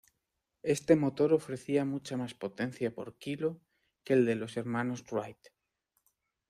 [0.63, 3.61] Este motor ofrecía mucha más potencia por kilo
[4.03, 5.37] que el de los hermanos Wright.